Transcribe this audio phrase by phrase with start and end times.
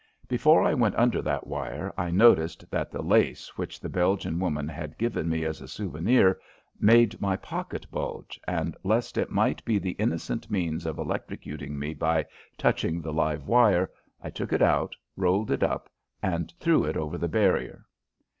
[0.27, 4.67] Before I went under that wire I noticed that the lace which the Belgian woman
[4.67, 6.39] had given me as a souvenir
[6.79, 11.93] made my pocket bulge, and lest it might be the innocent means of electrocuting me
[11.93, 12.25] by
[12.57, 15.87] touching the live wire, I took it out, rolled it up,
[16.23, 17.85] and threw it over the barrier.